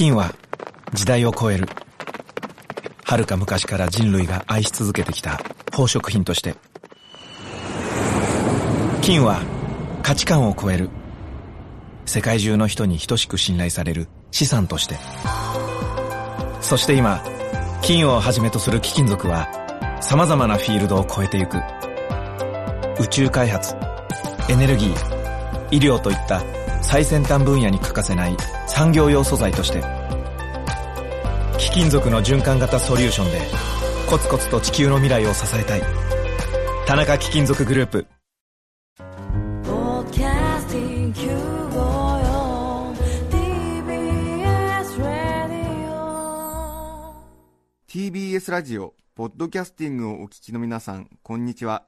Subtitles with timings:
[0.00, 0.34] 金は
[0.94, 1.68] 時代を超える。
[3.04, 6.54] 遥か昔から人類が愛し続けてきた宝飾品として。
[9.02, 9.42] 金は
[10.02, 10.88] 価値観を超える。
[12.06, 14.96] 世界中の人に等しく信頼される資産として。
[16.62, 17.22] そして今
[17.82, 19.50] 金をはじめとする貴金属は
[20.00, 21.58] 様々なフィールドを超えてゆく。
[22.98, 23.74] 宇宙開発
[24.48, 26.42] エネルギー医療といった
[26.82, 28.36] 最先端分野に欠かせない
[28.66, 29.82] 産業用素材として
[31.58, 33.70] 貴金属の循環型ソリューションで
[34.10, 35.82] コツコツと地球の未来を支えたい。
[36.84, 38.06] 田中貴金属グループ。
[47.86, 51.84] TBS ラジオ、ポッドキャスティングをお聞きの皆さん、こんにちは。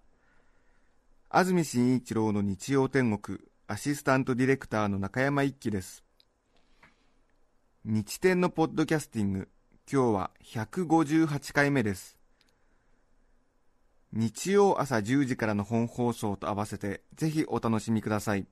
[1.28, 3.40] 安住紳一郎の日曜天国、
[3.72, 6.04] アシスタントディレクターの中山一輝です。
[7.86, 9.48] 日天のポッドキャスティング、
[9.90, 12.18] 今日は158回目です。
[14.12, 18.46] 日曜朝10時からの本放送と合わせて、ぜひお楽しみください。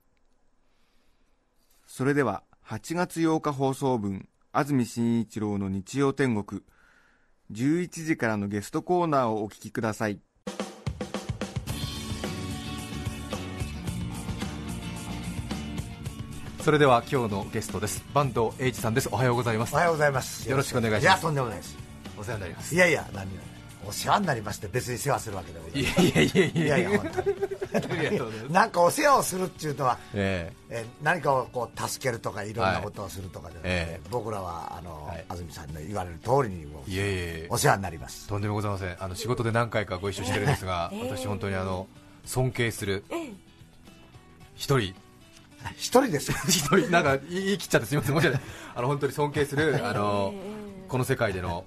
[1.86, 6.62] それでは、8月8日放送分、安住紳一郎の日曜天国、
[7.52, 10.18] 11時からのゲストコーナーをお聞きください。
[16.62, 18.04] それでは今日のゲストです。
[18.12, 19.08] 坂東英二さんです。
[19.10, 19.72] おはようございます。
[19.72, 20.48] おはようございます。
[20.48, 21.02] よろしくお願いします。
[21.04, 21.78] いや、とんでもないです。
[22.18, 22.74] お世話になります。
[22.74, 23.28] いやいや、何を
[23.86, 25.80] お世話になりまして、別に世話するわけでもない。
[25.80, 26.78] いやいやいやいや。
[26.78, 27.10] いやいや、本
[28.48, 30.84] 当 なんかお世話をするっていうのは、ええ。
[31.02, 34.08] 何かをこう助けるとか、いろんなことをするとかで、ええ。
[34.10, 35.24] 僕らはあの、はい。
[35.30, 38.28] 安住さんの言われる通りにいえいえお世話になります。
[38.28, 38.96] とんでもございません。
[39.00, 41.86] あの仕事で何回かご一緒してるんですが、私本当にあの
[42.26, 43.02] 尊敬する
[44.56, 44.94] 一人
[45.76, 46.36] 一人ですよ。
[46.48, 46.90] 一人。
[46.90, 48.16] なんか言い切っちゃってすみません。
[48.16, 48.42] 申し訳ない
[48.74, 50.34] あの本当に尊敬するあの
[50.88, 51.64] この世界での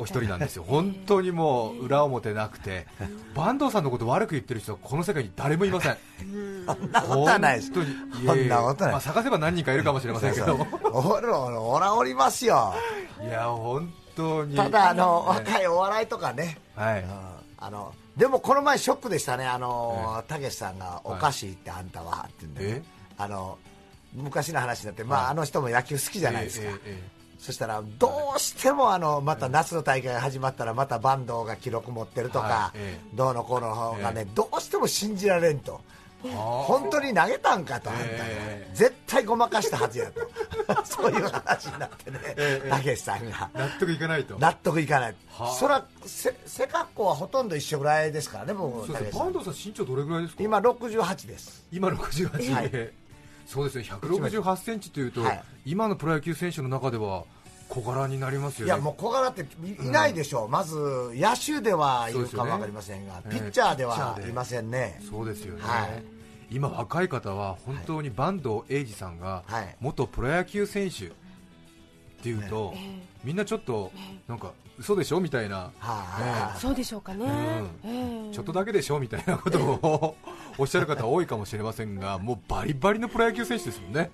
[0.00, 2.86] お一人なんですよ、本当にもう裏表なくて、
[3.34, 7.74] 坂東さんのこと悪く言ってる人はこの世界に誰もいません、そんなことはないです。
[7.74, 8.26] 本当に。
[8.26, 8.92] そんなことない。
[8.92, 10.54] まあ、探せば何人かいるかもしれませんけど、
[10.90, 12.74] おらおらおらおりますよ。
[13.22, 17.02] いや、本当に、ただ、あの、ね若いお笑いとかね、はい。
[17.02, 17.10] うん、
[17.58, 22.99] あのでもこの前ショックでしたね、あのたけしさんがおかしいってあんたはって言うんで、え？
[23.22, 23.58] あの
[24.14, 26.66] 昔の話になって、まあ、あの人も野球好きじゃないですか、
[27.38, 32.72] そしたらどうしてもあのまた夏の大会が始まったらまた坂東が記録持ってるとか、
[33.14, 35.80] どうのこうの方がね、えどうしても信じられんと。
[36.22, 37.88] え本当に投げたんかと、
[38.74, 40.20] 絶対ごまかしたはずやと、
[40.84, 43.48] そういう話になってねええ、たけしさんが。
[43.54, 45.54] 納得いかないと、納得いかない、はあ。
[45.54, 48.98] そらせ背格好はほとんど一緒ぐらいですからね、僕、坂
[49.30, 50.42] 東さん、身長どれぐらいですか？
[50.42, 52.70] 今、68です、今68はい。
[52.70, 52.92] で、
[53.50, 55.42] そうですね、168センチというと、はい。
[55.66, 57.24] 今のプロ野球選手の中では
[57.68, 58.72] 小柄になりますよね。
[58.72, 60.76] いやもう小柄っていいないでしょう、まず
[61.16, 66.04] 野手ではいるかも分かりませんが、ねピッチャーではいませんね、そうですよね、はい。
[66.52, 69.76] 今、若い方は本当に坂東英二さんがはい。
[69.80, 71.10] 元プロ野球選手っ
[72.22, 72.72] ていうと、
[73.24, 73.90] みんなちょっと
[74.28, 77.24] なんか嘘でしょみたいな、はあそうでしょうかね、
[77.84, 77.90] うん。
[77.90, 78.32] ええ。
[78.32, 80.16] ちょっとだけでしょみたいなことを
[80.58, 84.10] おっしゃる方多いかもしれませんが、もうバリバリのプロ野球選手ですもんね。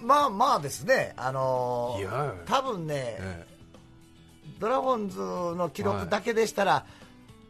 [0.00, 2.34] まあまあですね、あのーいや。
[2.46, 3.46] 多分ね、え
[4.58, 6.86] ドラゴンズの記録だけでしたら、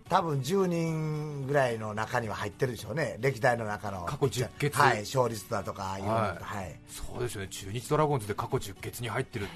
[0.09, 6.01] 多分10人ぐらいの中には入ってるでしょうね、歴代の中の過去10欠はい、勝率だとかい。
[6.01, 6.77] うのはいはい。
[6.89, 9.53] そうですよね、中日ドラゴンズで過去10決に入ってるって、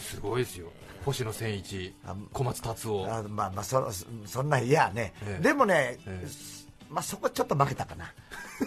[0.00, 0.68] すごいですよ、
[1.04, 5.42] 星野千一あ、小松達夫、あまあまあそそそんなんいやね、ええ。
[5.42, 6.26] でもね、え
[6.92, 8.12] まあ、そこちょっと負けたかな、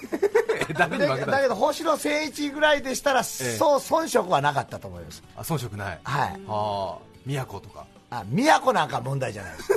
[0.74, 9.72] だだけど星野千一ぐらいでしたら、そう遜色はなかったと思います、あ遜色ない、はい、あ宮古とか、あ宮古なんか問題じゃないです、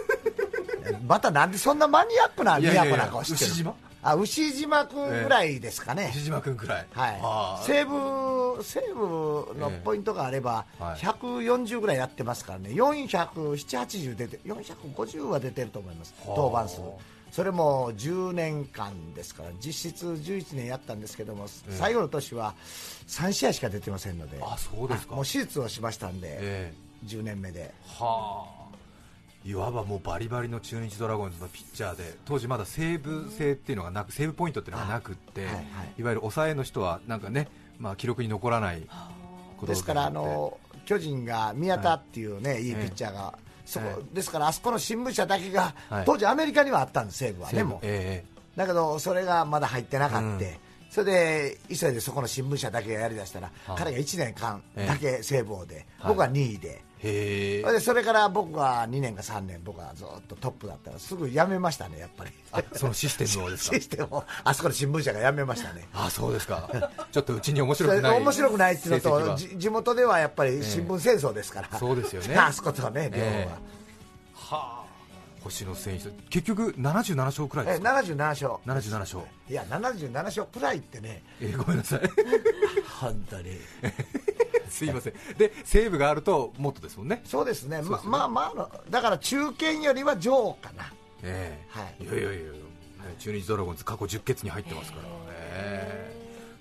[1.07, 3.75] またなんでそんなマニアックないやいやいや宮古なんかを知ってる牛島？
[4.01, 6.11] あ牛島君ぐらいですかね。
[6.15, 7.67] 牛島君くらい、はい。
[7.67, 16.37] 西武西武のポイントがあれば、ええはい140ぐらいやってますからね、470、80出て、450は出てると思います、はあ。
[16.37, 16.81] 登板数、
[17.31, 21.77] それも10年間ですから、実質11年やったんですけども、ええ。
[21.77, 22.55] 最後の年は
[23.07, 25.15] 3試合しか出てませんので、あそうですか。
[25.15, 26.75] もう手術をしましたんで、え
[27.07, 27.61] 10年目で。
[27.61, 28.77] えはあ、
[29.45, 35.65] いわばもうバリバリの中日ドラゴンズのピッチャーで、当時まだセーブ制っていうのがなく、セーブポイントっていうのがなくって、はいはい。
[35.99, 37.49] いわゆる抑えの人はなんかね、
[37.79, 38.83] まあ、記録に残らない
[39.57, 43.39] ことですからあの巨人が宮田っていうね、い、いピええッチャーが、
[43.69, 46.05] そこえですからあそこの新聞社だけが、はい。
[46.07, 47.53] 当時アメリカにはあったんです西武は。
[47.53, 47.83] ねも。
[48.57, 50.39] だけどそれがまだ入ってなかった、うん
[50.91, 56.09] それで急いでそこの新聞社だけがやりだしたら、はあ彼が1年間ええだけ聖望で、はい。
[56.09, 56.83] 僕は2位で。
[57.01, 57.63] へえ。
[57.63, 63.77] それでそれから僕は2年か3年、僕はずっとトップだったら、すぐ辞めましたね、やっぱり、あそのシステムをですか？
[63.77, 66.69] システムを、あそこの新聞社が辞めましたね、あそうですか。
[67.13, 72.35] ちょっとうちに面白くない面白くないっていうのと、じ地元ではやっぱり新聞戦争ですから、そうですよね。
[72.41, 73.31] あそことはね、両方は。
[73.33, 73.49] え
[74.35, 74.78] はあ
[75.43, 76.11] 星野選手。
[76.31, 79.25] 結局77勝くらいでえすか77勝、77勝。
[79.49, 82.01] いや、77勝くらいってね、えごめんなさい。
[83.01, 83.57] 本当に、
[84.69, 85.15] すいません。
[85.39, 87.23] で西武があるともっとですもんね。
[87.25, 87.91] そうですね、すね。
[87.91, 90.93] ままあまあだから中堅よりは上かな、
[91.23, 91.79] ええ。
[91.79, 92.05] はい。
[92.05, 92.59] いやいやいや、ね
[93.19, 95.03] 中日ドラゴンズ過去10決に入ってますから。
[95.05, 96.13] ね、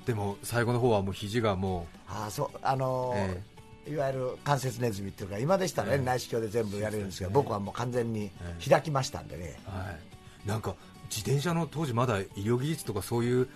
[0.05, 2.57] でも最後の方はもう肘がもああそう。
[2.61, 3.56] あのーえ
[3.89, 6.03] いわゆる関節ネズミっていうか、今でしたらね、ええ。
[6.03, 8.69] 内視鏡で全部やれるんですけど、僕はもう完全にええ。
[8.69, 9.59] 開きましたんでね。
[9.67, 9.91] う、は
[10.45, 10.75] い、なんか
[11.09, 13.47] 自転車の当時まだ医療技術とかそういう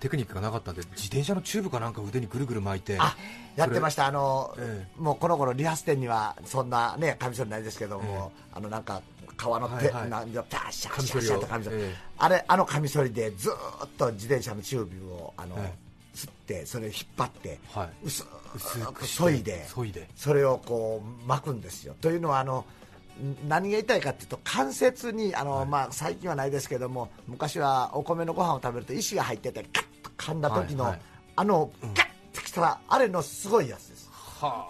[0.00, 3.14] テクニックがなかったんで自転車のチューブかなんか腕にぐるぐる巻いてあ
[3.56, 9.02] やってました、あのえもうこの頃リハス店にはそんなね、カミソリないですけども、あのなんか
[9.36, 10.10] 革の手、はいはい。
[10.10, 11.94] なんでパッシャカミソリをッシャッシャッとカミソリ、ええ。
[12.18, 15.74] あれ、あのカミソリでずーっと自転車のチューブをあの、え
[16.14, 17.88] 吸って、それを引っ張って、はい。
[18.04, 18.24] 薄
[18.54, 20.08] 薄くくして削いで、削いで。
[20.14, 21.94] それをこう巻くんですよ。
[22.00, 22.64] というのはあの
[23.20, 31.00] ん何が痛いかというと関節にあの、まあ、最近はないですけども昔はお米のご飯を食べると石が入っててカッと噛んだ時の、はいはい。
[31.36, 34.10] あのガッときたらあれのすごいやつです。
[34.12, 34.68] は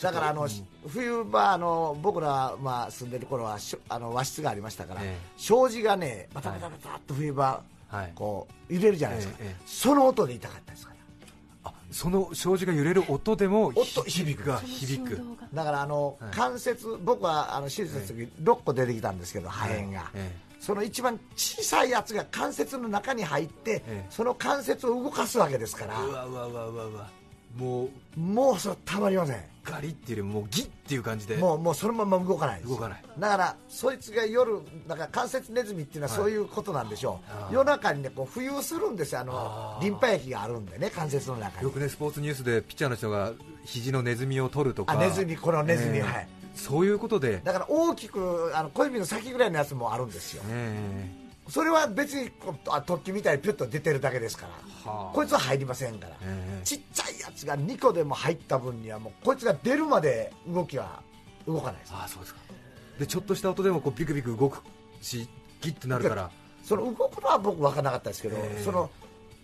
[0.00, 0.46] だからあの、
[0.86, 3.56] 冬場あの僕ら、まあ、住んでる頃は
[3.88, 5.18] あの和室がありましたから、ええ。
[5.38, 7.73] 障子がねバタバタバタっと冬場、はい
[8.14, 9.34] こう入れるじゃないですか、
[9.66, 11.70] その音で痛かったですから。
[11.70, 14.48] あその障子が揺れる音でも音響く。
[14.48, 15.20] が響く。
[15.52, 16.30] だからあの、はい。
[16.32, 24.06] 関節僕はあの手術の時6個出てきたんですけど破片が、えその一番小さいやつが関節の中に入って、ええ。
[24.08, 25.94] その関節を動かすわけですから。
[25.94, 27.10] えうわうわうわうわうわ
[27.56, 29.44] もうもうそれたまりません。
[29.64, 31.36] ガリっていうよりももうギッっていう感じで。
[31.36, 33.02] もうもうそのまま動かない動かない。
[33.18, 39.20] だからそいつが夜だから関節ネズミっていうのはそういうことなんでしょう、ああ夜中にねこう浮遊するんですよ。
[39.20, 41.64] あのリンパ液があるんでね関節の中に。
[41.64, 43.32] よくねスポーツニュースでピッチャーの人が
[43.64, 44.92] 肘のネズミを取るとか。
[44.92, 46.28] あネズミこのネズミ、ええはい。
[46.54, 50.42] そういうことで、だから大きくあの小指の先ぐらいのやつもあるんですよ。
[50.48, 54.90] えそれは別にこうあ突起みたいにピュッと出てるだけですから。
[54.90, 55.14] はあ。
[55.14, 56.64] こいつは入りませんから、ええ。
[56.64, 61.02] ちっちゃいやつが2個でも入った分にはもうこいつが出るまで動きは
[61.46, 61.92] 動かないです。
[61.92, 62.40] ああそうですか。
[62.98, 64.62] でちょっとした音でもこうビクビク動く
[65.02, 65.28] し
[65.60, 66.30] ギッてなるから。
[66.62, 68.62] その動くのは僕分からなかったですけど、ええ。
[68.62, 68.90] その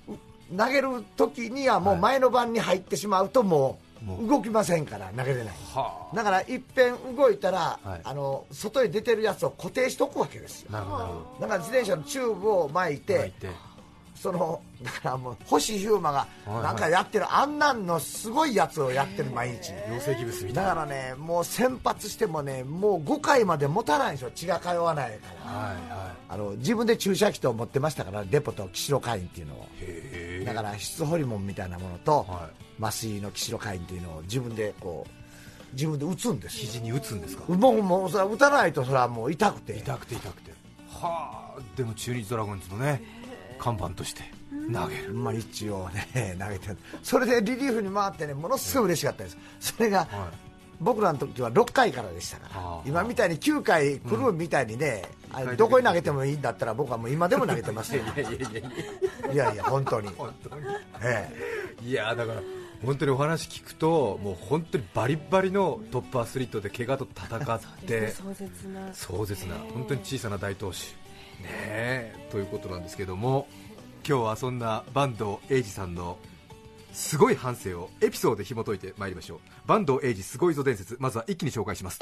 [0.08, 5.46] う投げる時にはもう前の番に入ってしまうとももうう動きませんから投げれない。
[5.74, 8.00] はだからいっぺん動いたら、はい。
[8.04, 10.70] あの外へ出てるやつを固定しておくわけですよ。
[10.72, 13.32] だから自転車のチューブを巻いて、
[14.14, 19.72] そのだからもう星飛雄馬がはいなんかやってる、あんなんのすごいやつをやってる毎日。
[20.52, 24.30] だからねもう先発してもねもう5回まで持たないんですよ。
[24.34, 25.50] 血が通わないから。
[25.50, 29.66] はいはあの自分で注射器と持ってましたからデポとキシロカインっていうのを。
[30.44, 32.48] だから質ホルモンみたいなものと、は
[32.80, 36.60] 麻酔のキシロカインっていうのを自分でこう自分で打つんですよ。
[36.66, 37.44] 肘に打つんですか？
[37.52, 39.76] もうもうそれは打たないとそれはもう痛くて。
[39.76, 40.50] 痛くて痛くて。
[40.88, 43.02] はあでも中日ドラゴンズのね
[43.58, 44.22] 看板として
[44.72, 45.12] 投げる。
[45.14, 46.68] まあ一応ね 投げて
[47.02, 49.38] それでリリーフに回ってねものすごい嬉しかったです。
[49.60, 50.08] それが、はい。
[50.82, 52.82] 僕らの時は6回からでしたから、ああ。
[52.86, 57.94] 今みたいに9回来るみたいにね、あれどこに投げてもいいんだったら僕はもう今でも投げてます。
[57.94, 58.54] よいやいやいやい
[59.28, 59.32] や。
[59.32, 60.62] いやいや本当に、本当に。
[61.02, 61.28] え。
[61.84, 62.40] いやだから
[62.84, 70.78] 本当にお話聞くともう本当にバリバリのトップアスリートで怪我と戦って壮絶な壮絶な本当に小さな大投手。
[71.42, 73.46] ねえということなんですけども
[74.06, 76.18] 今日はそんな坂東英二さんの
[76.92, 79.38] すごい反省をエピソードで紐解いてまいりましょう。
[79.68, 82.00] 坂東英二すごいぞ伝説まずは一気に紹介します。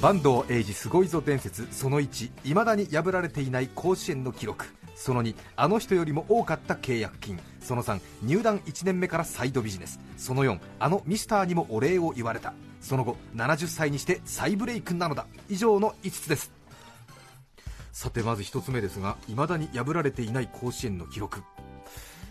[0.00, 4.64] 坂東英二すごいぞ伝説その1いまだに破られていない甲子園の記録。
[4.94, 10.00] その2あの人よりも多かった契約金その3入団1年目からサイドビジネス。
[10.16, 12.54] その4あのミスターにもお礼を言われた。
[12.80, 15.26] その後70歳にして再ブレイクなのだ。
[15.50, 16.50] 以上の5つです。
[17.92, 21.42] さてまず1つ目ですがいまだに破られていない甲子園の記録。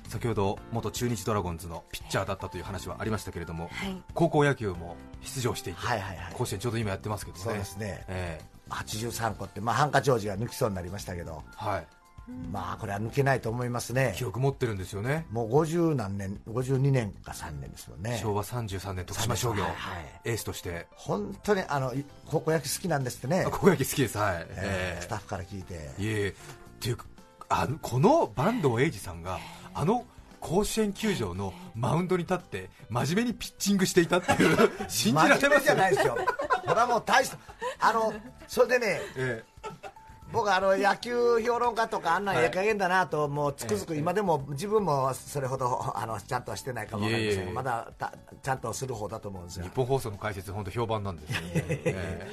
[0.07, 4.03] 先ほど元中日ドラゴンズのピッチャーだったという話はありましたけれども、はい。
[4.15, 6.33] 高校野球も出場していて、はいはいはい。
[6.33, 7.43] 甲子園ちょうど今やってますけどね。
[7.43, 8.05] そうですね。
[8.07, 8.73] ええ。
[8.73, 11.87] 83個って、まあ、ハンカチ王子が抜きそうになりましたけど、えはい
[12.51, 14.13] まあこれは抜けないと思いますね。
[14.17, 15.25] 記憶持ってるんですよね。
[15.31, 18.19] もう50何年52年か3年ですもんね。
[18.21, 20.05] 昭和33年徳島商業、はいはい。
[20.25, 20.87] エースとして。
[20.91, 23.45] 本当にあのい高校野球好きなんですってね。
[23.47, 24.17] あ、高校野球好きです。
[24.17, 25.73] はい、えーえスタッフから聞いて。
[25.99, 26.29] えいえ。
[26.29, 26.33] っ
[26.79, 27.05] ていうか
[27.49, 29.39] あのこの坂東英二さんが
[29.73, 30.05] あの
[30.39, 34.57] 甲子園球場のマウンドに立って真面目にピッチングしていたっていう。
[34.87, 36.17] 信じられますよねじゃないですよ。
[36.67, 37.37] これはもう大した
[37.79, 38.13] あの
[38.47, 39.43] それでねえ
[40.31, 42.45] 僕あの野球評論家とかあんなんはい。
[42.45, 47.53] ええ加減だなともうつくづくええ今でも自分もそれほどあのちゃんとはしてないかもわかりません。
[47.53, 49.65] まだたちゃんとする方だと思うんですが。
[49.65, 51.51] え日本放送の解説本当評判なんですよね、
[51.85, 52.27] え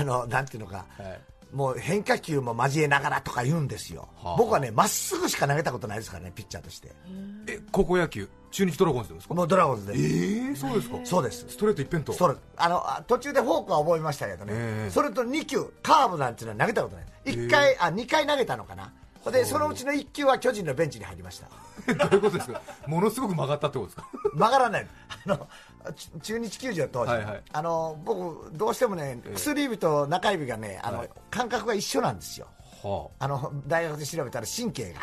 [0.00, 0.84] あのなんていうのか。
[0.98, 1.20] えはい
[1.52, 6.92] もう変化球も交えながらとか言うんですよ、はあ僕はねまっすぐしか投げたことないですからねピッチャーとして。
[7.46, 9.34] え高校野球中日ドラゴンズでですか？
[9.34, 10.96] もうドラゴンズでええそうですか。
[11.04, 11.46] そうです。
[11.48, 12.12] ストレート一辺倒。
[12.16, 17.06] それあのあ途中でフォークは覚えましたけどね、ええそれと2球カーブなんていうのは投げたことない。
[17.24, 18.92] 1回、あ2回投げたのかな。
[19.32, 21.48] でそのうちの1球は巨人のベンチに入りました。
[21.94, 22.62] どういうことですか？
[22.86, 24.08] ものすごく曲がったってことですか？
[24.34, 24.86] 曲がらない。
[25.26, 25.40] あのち
[26.22, 27.42] 中日球場当時、はいはい。
[27.52, 31.10] あの僕どうしてもね薬指と中指がねあの、はい。
[31.30, 32.46] 感覚が一緒なんですよ。
[32.82, 33.28] はあ。
[33.28, 35.00] の大学で調べたら神経が。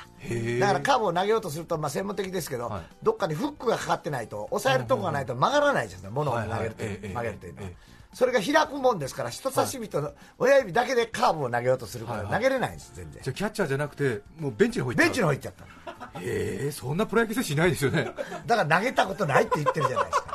[0.59, 2.83] だからカーブを投げようとすると、まあ、専門的ですけど、はい。
[3.03, 7.75] どっかにフックがかかってないと抑えるとこがないと曲がらないですよね、物を投げるという、のは、ええ
[8.15, 12.43] それが開くもんですから人差し指と親指だけでカーブを投げようとするからはいはい。
[12.43, 13.21] 投げれないんです全然。
[13.21, 15.05] じゃあキャッチャーじゃなくてもうベンチの方行っちゃう。
[15.05, 16.19] ベンチの方行っちゃった。
[16.21, 18.09] へえそんなプロ野球選手いないですよね。
[18.45, 20.34] だから投げたことないって言ってるじゃないですか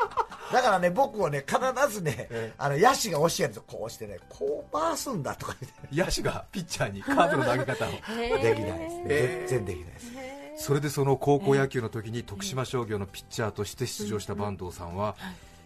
[0.53, 1.59] だからね僕をね必
[1.93, 2.55] ずね、ええ。
[2.59, 3.65] あの野手が教えるんですよ。
[3.67, 5.57] こうしてねこう回すんだとか
[5.91, 7.91] 言っ野手がピッチャーにカーブの投げ方を。
[8.07, 9.47] てできないですね、ええ。
[9.49, 10.07] 全然できないです。
[10.67, 15.17] それでその高校野球の時に徳島商業のピッチャーとして出場した坂東さんは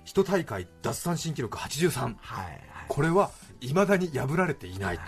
[0.05, 2.61] 一大会奪三振記録83はいはい。
[2.87, 5.01] これはいまだに破られていない。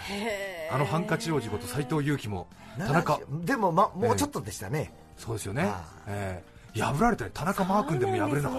[0.70, 3.14] あのハンカチ王子こと斎藤佑樹も田中。
[3.14, 5.70] 70でも、ま、もうちょっとでしたね、そうですよね。
[6.06, 6.42] え
[6.74, 6.80] え。
[6.80, 8.58] 破られて田中マー君でも破れなかっ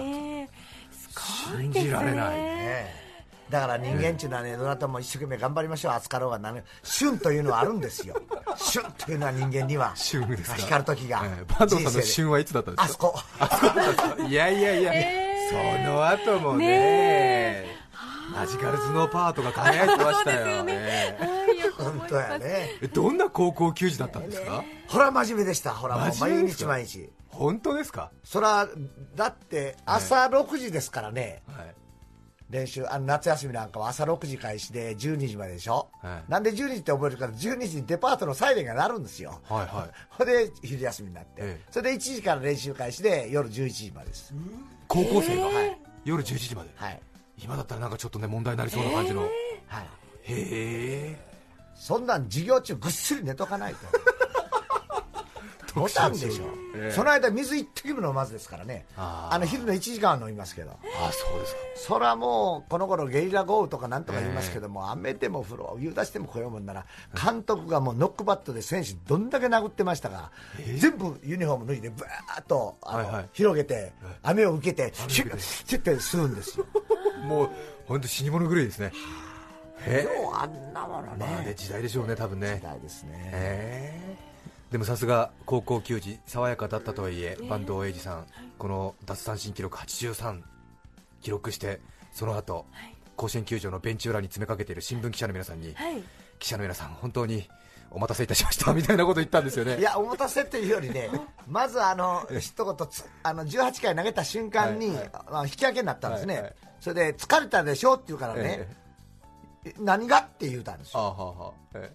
[1.18, 3.08] 信じられないええ
[3.50, 6.38] だから人間っていうのはね、どなたも一生懸命頑張りましょう、扱ろうが
[6.82, 8.14] 旬というのはあるんですよ、
[8.60, 10.56] 旬というのは人間には、旬ですか？
[10.56, 13.12] 光る時が、ええ坂東さんの旬はいつだったんですか？
[13.38, 14.92] あそこ、いやいやいや、
[15.50, 17.64] その後もね
[18.34, 20.64] マジカル頭脳パワーとか輝いてましたよ。
[20.68, 21.18] え
[21.72, 24.64] 本当やね、えどんな高校球児だったんですか？
[24.88, 28.68] ほら、真面目でした、ほら、もう毎日毎日、本当ですか、そら、
[29.14, 31.74] だって朝6時ですからね、はい、
[32.50, 36.30] 練習、あの夏休みなんかは朝6時開始で12時まででしょ、はい。
[36.30, 39.40] なんで12時って覚えるから、12時にデパートのサイレンが鳴るんですよ。
[39.48, 39.90] はいはい。
[40.10, 41.64] ほんで昼休みになって、ええ。
[41.70, 44.34] それで1時から練習開始で夜11時までです、
[44.86, 46.70] 高校生が、はい夜11時まで。
[46.76, 47.00] はい。
[47.40, 49.30] 今だったらなんかちょっとね問題になりそうな感じの、はい、
[50.22, 50.34] へ
[51.12, 51.27] え
[51.78, 53.78] そんなん授業中ぐっすり寝とかないと。
[55.74, 56.44] ボタンでしょ、
[56.74, 56.92] ええ。
[56.92, 58.86] その間水一滴も飲まずですからね。
[58.96, 60.70] あの昼の1時間は飲みますけど。
[60.72, 60.74] あ
[61.12, 61.60] そうですか。
[61.76, 66.86] そらもうこの頃ゲリラ豪雨とかなんとか言いますけども、雨でも風呂湯出しても来ようもんなら
[67.22, 70.32] 監督がもうノックバットで選手どんだけ殴ってましたが、
[70.78, 72.06] 全部ユニフォーム脱いでブー
[72.42, 73.28] ッとあの、はいはい。
[73.34, 73.92] 広げて
[74.22, 76.66] 雨を受けてシュッシュッて吸うんですよ。
[77.24, 77.50] もう
[77.86, 78.90] 本当死に物狂いですね
[79.86, 80.22] へえ？
[80.22, 82.56] もうあんなものね,、まあね時代でしょうね多分ね。
[82.56, 84.16] 時代ですね。
[84.70, 88.26] でもさすが高校球児爽やかだったとはいえ坂東英二さん
[88.58, 90.42] この奪三振記録83
[91.22, 91.80] 記録して
[92.12, 92.66] その後、
[93.16, 96.02] 甲子園球場のベンチ裏に詰めかけている新聞記者の皆さんに、はい。
[96.38, 97.48] 記者の皆さん本当に
[97.90, 99.78] お待たせいたしましたみたいなこと言ったんですよね。
[99.78, 101.10] いや、お待たせというよりね、
[101.46, 105.10] まずあの一言つあの18回投げた瞬間に、はいはい。
[105.12, 106.54] あ引き分けになったんですね、はいはい。
[106.80, 108.87] それで疲れたでしょって言うからね、ええ
[109.78, 110.18] 何が？
[110.20, 111.92] って言うたんですよ、あはあはあえ。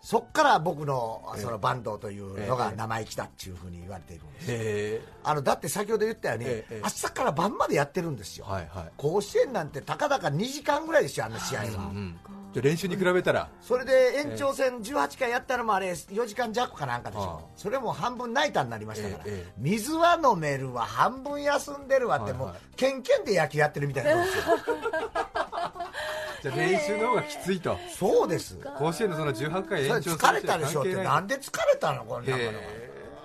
[0.00, 2.48] そっから僕のそのえバンドというのええ。
[2.48, 8.92] が生意気だっていうふうに言われているんですあのだって先ほど言ったように、ええ朝から晩までやってるんですよ、はいはい。
[8.96, 11.66] 甲子園なんてたかだか2時間ぐらいですよ、あの試合は。
[11.66, 12.18] うん
[12.52, 13.48] じゃあ練習に比べたら。
[13.62, 19.24] それで延長戦18回やったのもあれ4時間弱かなんかでしょ、それも半分ナイターになりましたから、
[19.56, 22.54] 水は飲めるわ、半分休んでるわって、もうはい。
[22.56, 24.44] はいケンケンで野球やってるみたいなもんですよ、
[26.42, 27.78] じゃあ練習の方がきついと。
[27.96, 32.52] そうです、甲子園のその18回延長疲れたでしょって、なんで疲れたの、こんなもの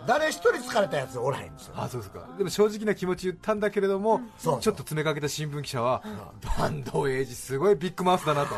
[0.06, 2.28] 誰一人疲れたやつおらへんですよ、あそうですか。
[2.38, 4.62] でも正直な気持ち言ったんだけれども、そうそう。
[4.62, 6.04] ちょっと詰めかけた新聞記者は、
[6.42, 8.56] 坂東英二すごいビッグマウスだなと。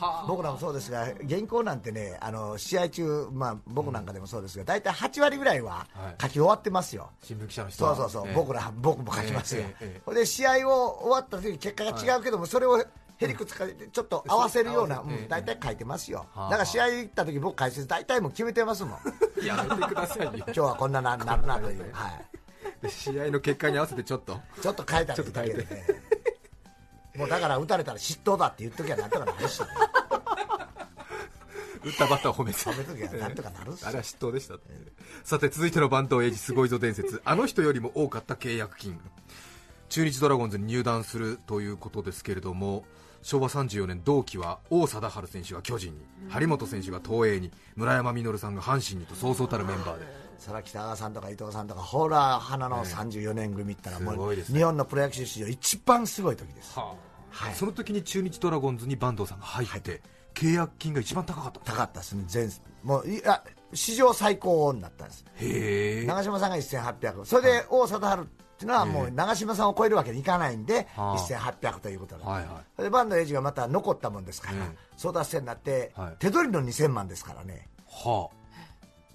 [0.28, 6.22] 僕らもそうですが、原稿なんてね、あの試合中、まあ、僕なんかでもそうですが、大体8割ぐらいははい。
[6.22, 7.10] 書き終わってますよ。
[7.22, 7.96] 新聞記者の人は。
[7.96, 8.34] そうそうそう、ええ。
[8.34, 12.84] 僕ら、僕も書きますよ、ええええほんで試合を終わった時結果が違うけども、それを
[13.20, 18.98] へりくつかちょっと合わせるような、大体書いてますよ、はあだから試合行った時僕、解説、大体もう決めてますも
[19.42, 20.32] ん、やめてくださいよ。
[20.34, 24.40] 今日はこんなななるなという、はい、で試合の結果に合わせてちょっと。
[24.62, 25.86] ちょっと変えたりだけでね、
[27.16, 29.66] もうだから打たれたら失投だって言っときゃなんとかなるし、ね、
[31.84, 32.58] 打ったバッターを褒めて。
[32.58, 34.54] 褒めときゃなんとかなるっすあれは嫉妬でした
[35.24, 37.20] さて続いてのバンドエイジすごいぞ伝説。
[37.24, 39.00] あの人よりも多かった契約金
[39.88, 42.84] 中日ドラゴンズに入団するということですけれども
[43.22, 50.06] 昭和34年同期は王貞治選手が巨人に、張本選手が東映に村山実さんが阪神にとそうそうたるメンバーで。
[50.38, 54.58] そら北川さんとか伊藤さんとかホーラー花の34年組ったらもうすごいですね。
[54.60, 56.78] 日本のプロ野球史上一番すごい時です。
[56.78, 56.94] は
[57.50, 57.54] い。
[57.54, 60.00] その時に中日ドラゴンズに坂東さんが入って、
[60.34, 62.50] 契約金が一番高かったんです高かったですね全
[62.84, 63.42] もういや
[63.74, 65.24] 史上最高になったんです。
[65.34, 66.06] へえ。
[66.06, 71.16] 長嶋さんが1800それで王貞治っていうのはもう長嶋さんを超えるわけにいかないんではあ。
[71.16, 72.24] 1800ということで。
[72.24, 72.48] すはいはい。
[72.74, 74.76] それでバンドエイジがまた残ったもんですからええ。
[74.96, 76.16] 争奪戦になってはい。
[76.18, 77.68] 手取りの2000万ですからね。
[77.86, 78.36] はあ。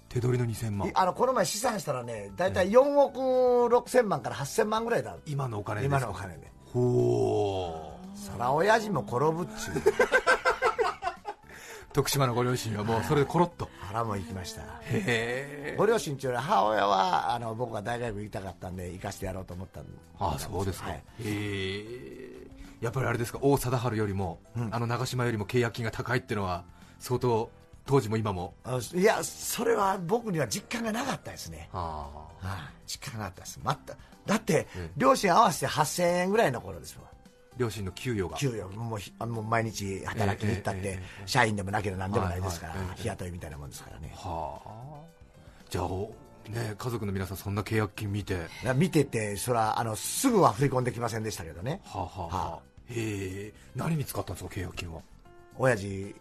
[0.08, 0.88] 手取りの2000万。
[0.88, 5.14] いあのこの前試算したらね大体4億6000万から8000万ぐらいだ。
[5.26, 6.50] 今のお金で今のお金で。
[6.72, 8.18] ほう。
[8.18, 9.82] そら親父も転ぶっちゅう
[11.94, 13.70] 徳島のご両親はもうそれでコロッと。
[13.78, 14.62] 腹も行きました。
[14.62, 15.74] へえ。
[15.78, 20.96] ご両親中母親はあの僕が大学行きたかったんで行かしてやろうと思ったんでああそうですか、はい。
[20.96, 22.46] へえ。
[22.80, 24.40] やっぱりあれですか王貞治よりも、
[24.72, 26.64] あの長島よりも契約金が高いっていうのは
[26.98, 27.48] 相当
[27.86, 28.54] 当時も今も。
[28.64, 31.68] あいやそれは僕には実感がなかったですね。
[31.72, 32.08] あ
[32.42, 32.46] あ。
[32.46, 32.58] はい。
[32.88, 33.60] 実感がなかったです。
[33.62, 33.96] また
[34.26, 37.02] だって、ええ両親合わせて8000円ぐらいの頃ですよ
[37.56, 38.36] 両親の給与が。
[38.36, 44.12] 給与もうひあの毎日働きに行ったって、社員でもなければ何でもないですから、日雇いみたいなもんですからね。
[44.16, 44.70] はあ。
[45.70, 46.14] じゃあお
[46.48, 48.38] ね家族の皆さんそんな契約金見て。
[48.76, 51.80] 見ててそれはあのすぐは振り込んできませんでしたけどね。
[51.92, 52.50] あ、はあはあ。
[52.50, 52.94] はへ
[53.46, 53.52] え。
[53.74, 55.00] 何に使ったんですか契約金は？
[55.56, 56.14] 親父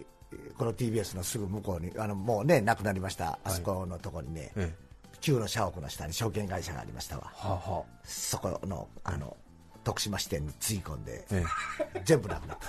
[0.57, 4.93] この TBS のすぐ向こうにあのもうね亡くなりましたあそこのところにね、ええ。
[5.21, 7.31] 旧の社屋の下に証券会社がありましたわ。
[7.35, 7.83] はあはあ。
[8.03, 9.35] そこのあの
[9.83, 11.43] 徳島支店につぎ込んでえ
[11.95, 12.01] え。
[12.05, 12.67] 全部なくなった。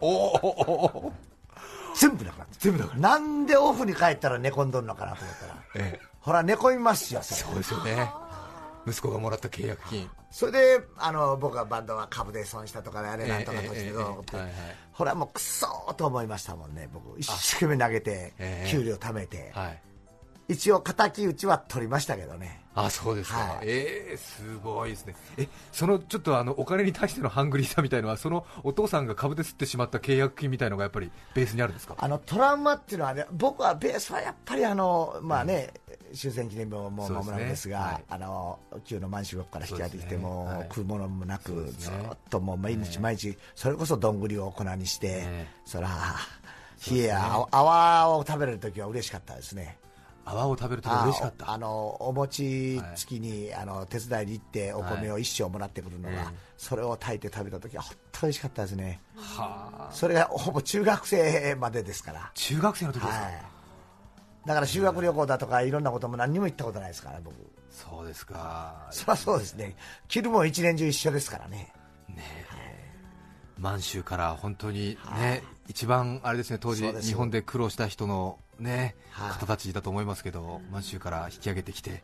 [0.00, 1.12] おお
[1.94, 2.54] 全部なくなった。
[2.58, 6.06] 全部だからなんでオフに帰ったら寝込んどんのかなと思ったらええ。
[6.20, 8.10] ほら寝込みますよそうですよね。
[8.86, 10.08] 息子がもらった契約金。
[10.30, 14.42] それであの僕はバンドは株で損したとかねあれええなんとかとしてどうのって、えええ。
[14.42, 14.52] えはいはい。
[14.92, 16.88] ほらもうクソーと思いましたもんね。
[16.92, 19.82] 僕一生懸命投げてええ給料貯めて、はい。
[20.48, 23.66] 一応敵討ちは取りましたけどねあそうですか、はい。
[23.66, 25.14] えー、すごいですね。
[25.36, 31.94] えそのちょっとあのお金に対してのハングリーさみたいのはそのお父さんが株で吸ってしまった契約金みたいのがやっぱりベースにあるんですか？
[31.98, 35.72] あのトラウマっていうのはね僕はベースはやっぱりあのまあね、
[36.14, 38.04] 終戦記念日ももう間もなくですがすねはい。
[38.10, 40.62] あの旧の満州国から引き上げてきてそうですねも、はい。
[40.68, 41.70] 食うものもなく、ね。
[41.78, 41.92] ずっ
[42.30, 45.88] ともう毎日毎日それこそどんぐりを粉にして、えそら
[46.90, 49.78] 冷えや泡を食べれる時は嬉しかったですね
[50.30, 51.50] 泡を食べると嬉しかった。
[51.50, 59.00] ああのお餅つきに、あの手伝いに行ってお米を一升もらってくるのが、ええそれを炊いて食べた時は本当嬉しかったですね。
[59.16, 59.92] はあ。
[59.92, 62.30] それがほぼ中学生までですから。
[62.34, 63.42] 中学生の時ですか、はい。
[64.44, 67.34] だから修学旅行だとかいろんなことも何にも行ったことないですから僕。
[67.70, 68.88] そうですか。
[68.90, 69.76] そりゃそうですね。
[70.08, 71.72] 着るもん一年中一緒ですからね
[73.58, 79.30] 満州から本当にね、一番あれですね当時日本で苦労した人のね、はい。
[79.30, 82.02] 方たちだと思いますけど満州から引き上げてきて、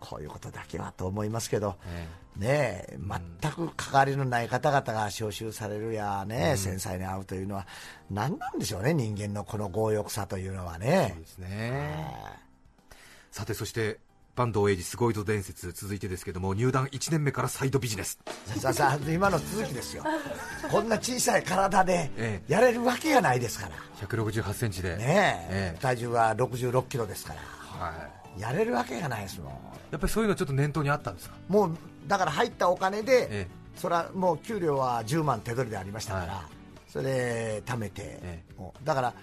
[0.00, 2.98] こういうことだけはと思いますけど、えねえ
[3.40, 7.66] 全く関わりのない方々が招集されるやね、繊細に会うというのは
[8.10, 12.44] 何なんでしょうね人間のこの強欲さというのはそねうですね。
[13.30, 13.98] さてそして
[14.36, 18.18] 坂東英二すごいぞ伝説続いてですけども入団1年目からサイドビジネス。
[18.58, 20.02] さあさあ今の続きですよ。
[20.70, 22.52] こんな小さい体でええ。
[22.52, 23.72] やれるわけがないですから。
[24.00, 25.04] 1 6 8ンチで、ねえ。
[25.06, 25.78] ええ。
[25.80, 27.40] 体重は66キロですから。
[27.86, 27.92] は
[28.36, 29.52] い、やれるわけがないですもん。
[29.92, 31.36] やっぱりそういうのちょっと念頭にあったんですか？
[31.48, 31.76] もう
[32.08, 33.48] だから入ったお金で、ええ。
[33.76, 36.48] それはもう給料は10万手取りでありましたから、は
[36.88, 38.42] それで貯めて、え。
[38.58, 39.14] もうだから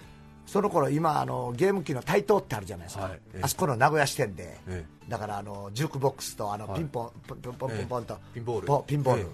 [0.46, 3.12] その頃今あのゲーム機の台頭ってあるじゃないですか、はい。
[3.34, 3.40] ええ。
[3.42, 6.78] あそこの名古屋支店で、えだからあのジュークボックスとあのはい。
[6.78, 8.66] ピンポン、ポンポンポンポンポンと、ええピンボール。
[8.66, 9.26] ポピンボール、ええ。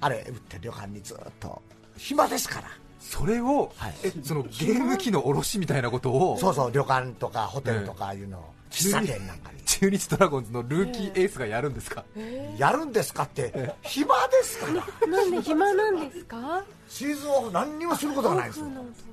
[0.00, 1.62] あれ打って旅館にずっと。
[1.96, 2.68] 暇ですから。
[3.00, 3.94] それを、はい。
[4.04, 6.36] えそのゲーム機の卸みたいなことを？
[6.38, 12.04] そうそう旅館とかホテルとかいうのを、喫茶店なんかに中日ドラゴンズのルーキーエースがやるんですか、
[12.56, 13.74] やるんですかって。
[13.82, 15.06] 暇ですから。
[15.06, 16.64] なんで暇なんですか？
[16.88, 18.66] シーズンオフ何にもすることがないんですよ。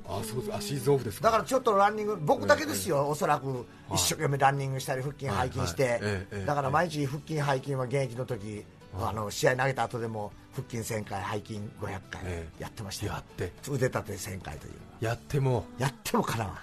[0.08, 0.56] あそうです。
[0.56, 1.28] あシーズンオフですか？
[1.28, 6.00] だからちょっとランニング僕だけですよ、おそらく一生懸命ランニングしたり腹筋背筋して、
[6.46, 8.64] だから毎日腹筋背筋は現役の時、
[8.98, 12.64] あの試合投げた後でも腹筋1000回背筋500回ええ。
[12.64, 13.52] やってましたよ、やって。
[13.70, 15.66] 腕立て1000回というやっても。
[15.78, 16.62] やってもかなわ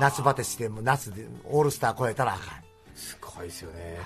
[0.00, 2.64] 夏バテしても夏でオールスター超えたらあかん。
[2.94, 3.98] すごいですよね。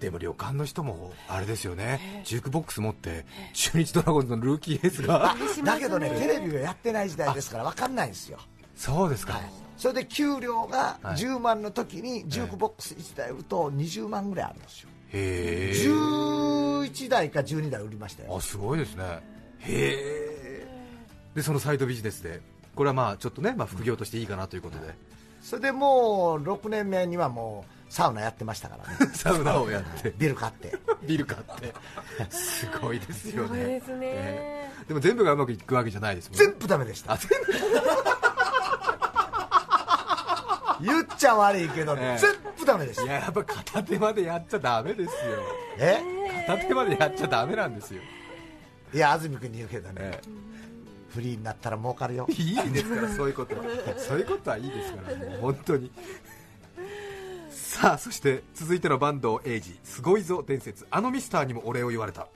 [0.00, 8.40] でも旅館の人もあれですよね、ジュークボックス持って中日ドラゴンズのルーキーエースが、だけどね、テレビがやってない時代ですから分かんないんですよ、
[8.74, 9.42] そうですか、はい、
[9.76, 11.16] それで給料がはい。
[11.18, 18.36] 10万の時にジュークボックス1台売ると20万ぐらいあるんですよ、へえ、11台か12台売りましたよ。
[18.36, 19.04] あすごいですね、
[19.60, 20.66] へえ、
[21.36, 22.40] でそのサイドビジネスで、
[22.74, 24.94] これはまあちょっとね、まあ、副業としていいかなということで、
[25.42, 31.74] それでもう6年目にはもうサウナやってましたからね、 サウナをやって、 ビル買って、ビル買って、
[32.30, 33.64] すごいですよね。
[33.64, 36.44] ですね、ええでも全部がうまくいくわけじゃないですもんね。
[36.46, 37.12] 全部ダメでした。
[37.12, 37.34] あ、、全部。
[40.84, 42.18] 言っちゃ悪いけど、ええ。
[42.18, 45.14] 全部ダメでした、いや、やっぱ片手までやっちゃダメですよ。
[45.78, 46.00] え？
[46.46, 48.00] 片手までやっちゃダメなんですよ。
[48.92, 50.20] いや、安住君に言うけどね、え
[51.14, 52.26] フリーになったら儲かるよ。
[52.30, 53.54] え、いいですから、そういうこと。
[53.56, 53.62] は。
[53.98, 55.90] そういうことはいいですから、もう本当に。
[57.50, 62.28] さあ、そして続いての坂東英二、すごいぞ伝説、あのミスターにもお礼を言われた。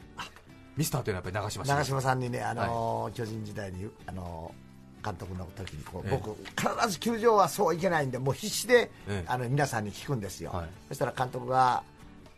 [0.77, 4.67] ミスターというのはやっぱり長嶋茂長嶋さんにね、あのー巨人時代に、あのー
[5.07, 6.21] 監督の時にこう、ええ。
[6.21, 9.25] 僕、必ず球場はそういけないんで、もう必死で、ええ。
[9.29, 10.69] あの皆さんに聞くんですよ、はい。
[10.89, 11.85] そしたら監督が、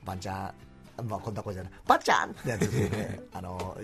[0.04, 0.52] バンちゃん、
[1.02, 3.20] まあ、こんな声じゃない、バンちゃんってやつで、ね。
[3.32, 3.76] あの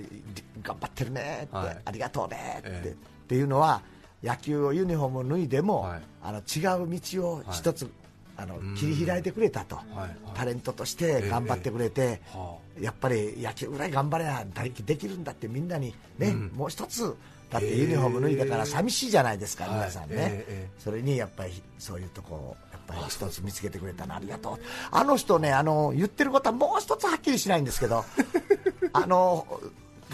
[0.63, 1.79] 頑張ってるねって、はい。
[1.85, 2.91] ありがとうねって,、ええ。
[2.91, 3.83] っていうのは、
[4.23, 6.03] 野球をユニフォームを脱いでも、はい。
[6.23, 7.91] あの違う道を一つ、
[8.37, 9.97] あのうん切り開いてくれたと、はい。
[9.97, 10.11] はい。
[10.35, 12.21] タレントとして頑張ってくれて。
[12.33, 16.53] はやっぱり野球ぐらい頑張れやできるんだってみんなにね、うん。
[16.55, 17.17] もう一つ
[17.51, 19.75] だってユニフォーム脱いだから寂しいじゃないですか、はい。
[19.75, 20.19] 皆さんね、ええ。
[20.19, 20.81] ええ。
[20.81, 24.59] それにやっぱりそういうとこぱり一つ見つけてくれたのありがとう。
[24.91, 28.05] あの人ねあの言ってることはもう一つはっきりしないんですけど
[28.93, 29.47] あの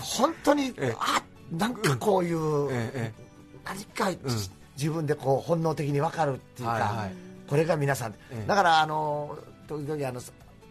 [0.00, 0.96] 本当に、ええ。
[0.98, 3.30] あなんかこういう、ええ
[3.64, 4.10] 何か、
[4.76, 7.14] 自分でこう本能的に分かるっていうか、はいはい。
[7.48, 8.46] これが皆さん、ええ。
[8.46, 10.20] だからあの時々あの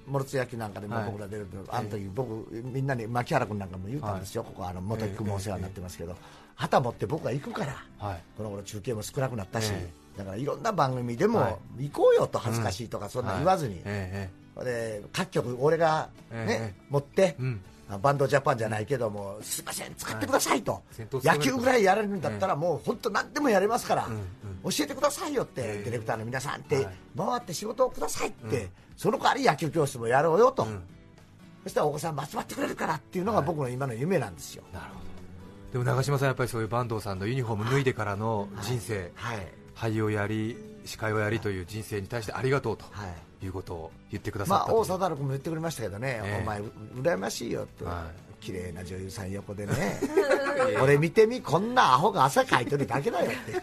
[0.07, 1.05] モルツ野球なんかでもはい。
[1.05, 6.15] 僕ら出ると、あの時僕みんなに牧原君なんかも言うたんですよ、ここあの元木君もお世話になってますけど、
[6.55, 8.23] 旗持って僕は行くから、はい。
[8.37, 14.29] この頃中継も少なくなったし、えだからいろんな番組ではも行こうよと恥ずかしいとかそんな言わずに、え
[14.63, 16.81] で各局俺がね、ええ。
[16.89, 17.37] 持って、
[18.01, 20.83] バンドジャパンじゃないけども、すいません、使ってくださいと、
[21.23, 24.19] 野球ぐらいやれるんだったら、もう本当、何でもやれますから、うん
[24.61, 25.83] 教えてくださいよって、ええ。
[25.85, 26.85] ディレクターの皆さんって、はい。
[27.17, 30.83] 回って仕事をくださいって、その代わり野球教室もやろうよと、ん。
[31.63, 34.63] そしたらお子さんも集まってくれるからっていうのが僕の今の夢なんですよ。
[34.73, 35.09] なるほど。
[35.71, 39.47] でも長嶋さん、やっぱりそういう坂東さんのユニフォーム脱いでからの人生、はい
[39.79, 43.07] 俳優をやり、司会をやりという人生に対してありがとうとは
[43.41, 46.41] いいうことを言ってくださまあ、ったと大貞治君も言ってくれましたけどね、ええ。
[46.43, 48.07] お前、う羨ましいよって、は
[48.41, 49.73] 綺麗な女優さん横でね、
[50.83, 53.53] 俺見てみ、こんなアホが汗かいてるだけだよって。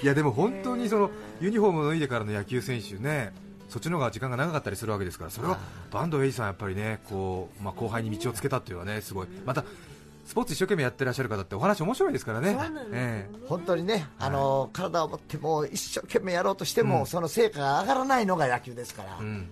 [0.00, 3.32] いやでも本当にそのユニフォームを脱いでからの野球選手ね、
[3.68, 5.58] そっちの方が時間が長かったりするわけですから、それは
[5.90, 9.64] バンドエイジさん、やっぱりねこう、まあ、後輩に道をつけたっていうのはね、すごい、また
[10.28, 12.52] スポーツ一生懸命やってらっしゃる方ってお話面白いですからね。
[12.52, 12.58] ね。
[12.92, 17.06] え本当にね、あの体を持ってもう一生懸命やろうとしても、うん。
[17.06, 19.48] その成果が上がらないのが野球ですから、えうん。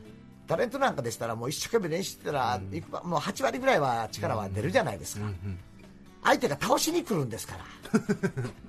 [0.47, 5.59] タレントなんかでしたら、もう一生懸命練習してたら、いくばもう8割ぐらいは力は出るじゃないですか、うんうん
[6.25, 7.65] 相手が倒しに来るんですから、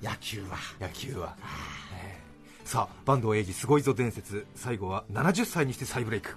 [0.12, 0.56] 野球は。
[0.80, 1.36] 野球は、
[1.92, 2.22] え
[2.64, 2.66] え。
[2.66, 4.46] さあ坂東英二すごいぞ伝説。
[4.54, 6.36] 最後は70歳にして再ブレイク。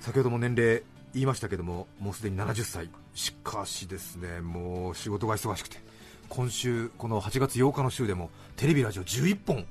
[0.00, 0.82] 先ほども年齢
[1.14, 5.78] 言いましたけどももうすでに70歳しかしですねもう仕事が忙しくて
[6.28, 9.66] 今週この8月8日の週でもテレビラジオ11本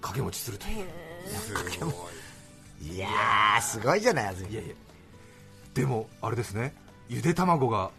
[0.00, 0.86] 掛け持ちするという。
[1.28, 1.62] すごい。
[2.96, 4.74] いやー、すごいじゃない、いやいや。
[5.74, 6.74] でもあれですね。
[7.08, 7.90] ゆで卵が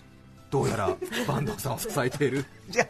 [0.49, 0.87] どうやら
[1.25, 2.45] 坂東さんを支えている。
[2.69, 2.87] じゃ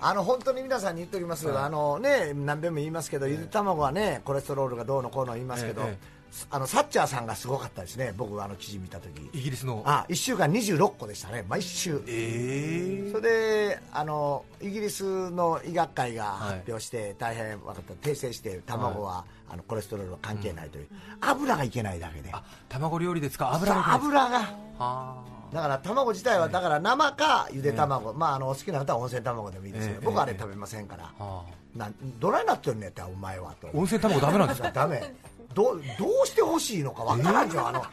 [0.00, 1.64] あの本当に皆さんに言っておきます、はい。
[1.64, 6.15] あのね、何べんも言いますけど、ゆで卵はね、コレステロールがどうのこうの言いますけど、ええ
[6.50, 9.82] あのサッチャーさんがすごかったですね、僕、あの記事見たとき、イギリスの。
[9.84, 12.02] あ1週間26個でしたね、毎週。
[12.06, 13.22] えそれ
[13.70, 17.94] であのイギリスの医学会が発表して、大変分かった。
[17.94, 20.88] 訂正して卵は、あのコレステロールは関係ないという、
[21.20, 22.30] 油がいけないだけで。
[22.32, 24.38] あ卵料理で使う油が油が。
[24.78, 25.22] は
[25.52, 30.04] だから卵自体はだから生かゆで卵、まあ、あのお好きな方は温泉卵でもいいですけど、ええ。
[30.04, 31.44] 僕はあれ食べませんから、あは
[31.74, 33.68] なんドライになってるんやったらお前はと。
[33.68, 34.70] あ温泉卵ダメなんですか？
[34.74, 35.14] ダメ
[35.56, 37.84] どうどうしてほしいのかわからんじゃん、あの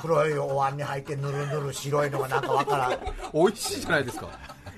[0.00, 2.98] 黒いお椀に入ってぬるぬる白いのがなんかわからん。
[3.32, 4.28] 美味しいじゃないですか。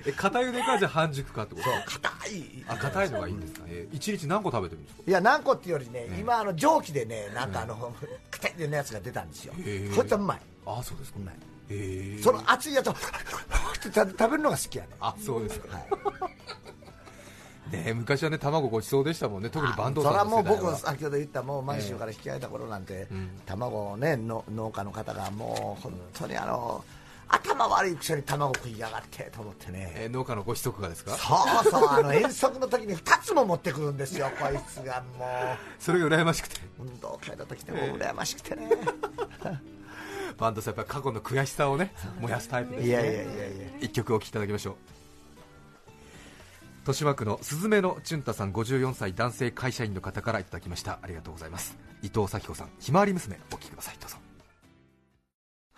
[0.05, 1.69] え硬ゆでかじゃあ半熟かってこと？
[1.99, 2.63] 硬い。
[2.67, 5.03] あ硬いのがいいんですか、えー、一日何個食べてるんですか？
[5.07, 7.91] いや何個っていうよりね、今あの蒸気でねなんかあの
[8.29, 9.53] 硬いのやつが出たんですよ。
[9.95, 10.39] そいつはうまい。
[10.67, 11.19] あそうですか。
[11.19, 11.35] うまい。
[11.69, 12.17] え。
[12.19, 15.85] ー、その熱いやつをって食べるのが好きやねあそうですか、はい
[17.71, 23.29] ね、昔はね卵ごちそうでしたもんね、特にバンドそれはもう僕、先ほど言ったもう満州から引き上げた頃なんて、うん。
[23.45, 26.83] 卵をねの農家の方がもう本当にあの
[27.27, 29.91] 頭悪いくせに卵食いやがってと思ってね。
[29.95, 31.11] えー農家のご子息がですか？
[31.17, 35.25] そうそう、あの遠足の時に2つも持ってくるんですよ、こいつがも
[35.79, 36.57] それが羨ましくて。
[36.79, 38.69] う、運動会の時でも羨ましくてね、
[40.37, 42.87] バンドさんやっぱり過去の悔しさをね燃やすタイプですね。
[42.87, 43.27] いやいやいやいや、
[43.81, 44.75] 一曲お聴きいただきましょう
[46.85, 50.99] 豊島区のスズメのチュンタさん54歳男性会社員の方からいただきました。
[51.01, 51.75] ありがとうございます。
[52.03, 53.97] 伊藤咲子さんひまわり娘お聴きください。
[53.99, 54.17] どうぞ。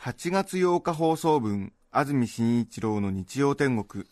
[0.01, 4.03] 8月8日放送分安住紳一郎の日曜天国。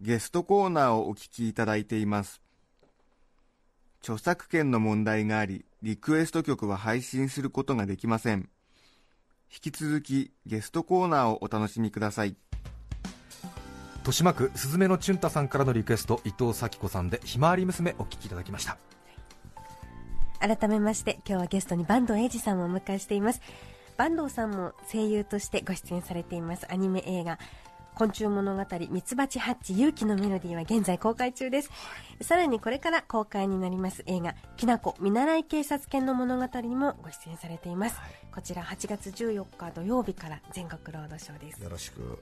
[0.00, 2.40] ゲストコーナーをお聞きいただいています。
[4.00, 8.48] 著作権の問題がありリクエスト曲は配信することができません。
[9.52, 12.36] 引き続きゲストコーナーをお楽しみください。
[14.00, 18.78] 豊島区すずめのチュンタさんからのリクエスト伊藤咲子さんでひまわり娘お聴きいただきました。
[20.40, 23.42] 改めまして今日はゲストに坂東英二さんをお迎えしています。
[23.98, 26.66] 坂東さんも声優としてご出演されています。
[26.72, 27.38] アニメ映画
[27.94, 31.70] 昆虫物語ミツバチハッチ勇気のメロディーは現在公開中です。
[32.22, 37.96] さらにこれから公開になります映画きなこ見習い警察犬の物語にもご出演されています、
[38.32, 41.62] こちら8月14日土曜日から全国ロードショーです。
[41.62, 42.18] よろしく、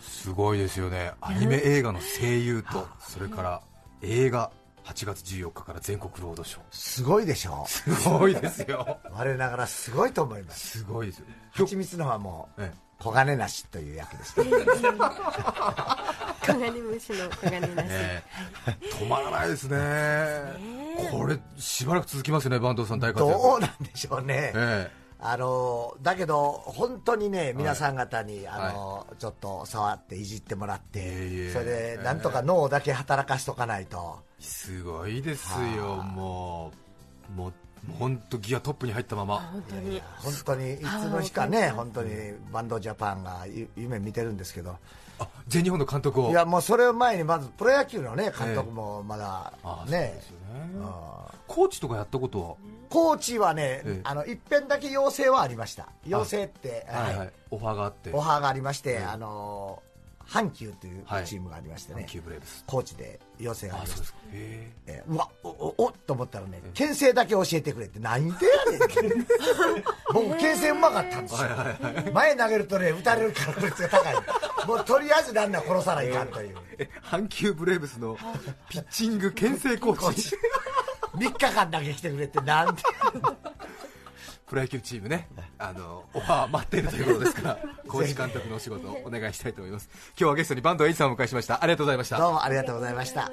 [0.00, 1.12] すごいですよね。
[1.20, 3.60] アニメ映画の声優とそれから
[4.02, 4.50] 映画
[4.84, 6.62] 8月14日から全国ロードショー。
[6.70, 7.64] すごいでしょ？
[7.68, 8.98] すごいですよ。
[9.12, 11.26] 我ながらすごいと思います、すごいですよ。
[11.52, 12.72] 蜂蜜の方はもう、え。
[13.02, 14.58] 黄金なしという役でした、黄金
[16.82, 18.22] 虫の黄金なし、え。
[18.66, 19.78] え止まらないですね、
[21.10, 23.32] これしばらく続きますよね坂東さん大活躍。
[23.42, 24.52] どうなんでしょうね。
[24.54, 24.90] え
[25.22, 31.52] あのだけど、本当にね、皆さん方に、あのちょっと触っていじってもらって、いえいえ。
[31.52, 36.72] それでなんとか脳だけ働かしとかないと、えすごいですよも
[37.30, 37.32] う。
[37.32, 37.52] もう
[37.98, 39.36] 本当ギアトップに入ったまま。
[39.52, 40.02] 本当に。
[40.16, 42.10] 本当にいつの日かね、本当に。
[42.52, 44.78] バンドジャパンがゆ夢見てるんですけど、あ
[45.48, 46.30] 全日本の監督を。
[46.30, 49.52] いやもうそれを前に、まずプロ野球の、ね、監督もまだ
[49.86, 50.14] ね。
[50.16, 50.80] です、よね。
[50.82, 52.54] あコーチとかやったことは？
[52.88, 54.00] コーチはね、ええ。
[54.04, 57.32] あの一遍だけ要請はありました、要請って、はいはい。
[57.50, 58.10] オファーがあって。
[58.12, 59.04] オファーがありまして、ええ。
[59.04, 59.82] あの
[60.30, 61.26] 阪急というはい。
[61.26, 62.62] チームがありましてね、キューブレイブス。
[62.66, 64.72] コーチで要請がありましたえ。
[64.86, 68.94] ーうわおおおっと思ったらね牽制だけ教えてくれって何でやねんって。
[70.14, 71.48] 僕牽制うまかったんですよ、
[72.12, 74.14] 前投げるとね打たれる確率が高い。
[74.66, 76.56] もうとりあえずランナー殺さないかんという。
[76.78, 78.16] ええ阪急ブレーブスの
[78.68, 80.36] ピッチング牽制コーチ。
[81.16, 82.82] 3日間だけ来てくれってなんで
[84.50, 89.88] プロ野球チームねあのオファー待っているということですからコーチ監督のお仕事をお願いしたいと思います。
[90.18, 91.62] 今日はゲストに坂東栄一さんをお迎えしました。
[91.62, 92.18] ありがとうございました。
[92.18, 93.30] どうもありがとうございました。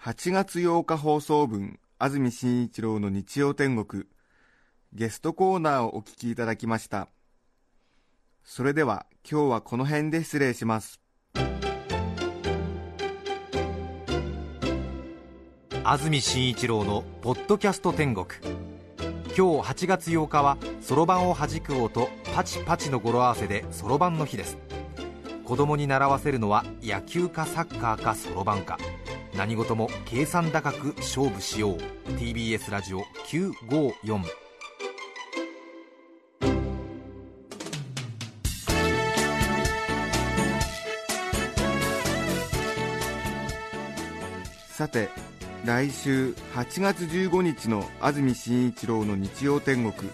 [0.00, 4.04] 8月8日放送分安住紳一郎の日曜天国
[4.92, 7.08] ゲストコーナーをお聞きいただきました。
[8.44, 11.00] それでは今日はこの辺で失礼します。
[15.82, 18.26] 安住紳一郎の「ポッドキャスト天国」
[19.36, 24.56] 今日8月8日はそろばんを弾く音パチパチの語呂合わせでそろばんの日です。
[25.44, 28.78] 子供に習わせるのは野球かサッカーかそろばんか。
[29.36, 31.76] 何事も計算高く勝負しよう。
[32.12, 34.24] TBS ラジオ954
[44.70, 45.10] さて
[45.64, 50.10] 来週8月15日の安住紳一郎の日曜天国。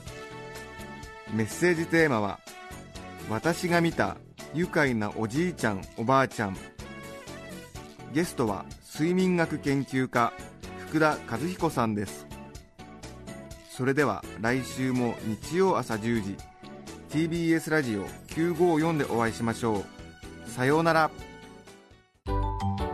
[1.35, 2.41] メッセージテーマは
[3.29, 4.17] 「私が見た
[4.55, 6.57] 愉快なおじいちゃんおばあちゃん」
[8.13, 10.33] ゲストは睡眠学研究家
[10.89, 12.27] 福田和彦さんです。
[13.71, 16.37] それでは来週も日曜朝10時
[17.11, 19.85] TBS ラジオ954でお会いしましょ
[20.47, 20.51] う。
[20.51, 21.11] さようなら。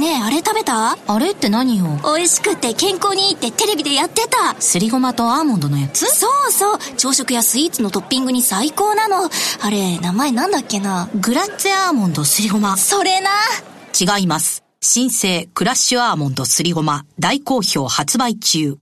[0.00, 0.96] ねえ、あれ食べた？
[1.06, 1.84] あれって何よ？
[2.02, 4.58] 美味しくて健康にいいってテレビでやってた。
[4.58, 6.06] すりごまとアーモンドのやつ？
[6.06, 6.78] そうそう。
[6.96, 9.28] 朝食やスイーツのトッピングに最高なの。
[9.60, 11.10] あれ、名前なんだっけな？
[11.14, 12.78] グラッツェアーモンドすりごま。
[12.78, 13.30] それな。
[14.18, 14.64] 違います。
[14.80, 17.04] 新生クラッシュアーモンドすりごま。
[17.18, 18.78] 大好評発売中。